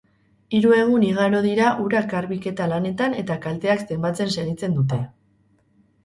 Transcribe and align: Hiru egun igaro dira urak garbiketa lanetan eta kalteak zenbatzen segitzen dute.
Hiru 0.59 0.71
egun 0.75 1.03
igaro 1.07 1.41
dira 1.47 1.67
urak 1.83 2.07
garbiketa 2.13 2.65
lanetan 2.71 3.13
eta 3.23 3.37
kalteak 3.43 3.83
zenbatzen 3.91 4.33
segitzen 4.37 4.73
dute. 4.79 4.99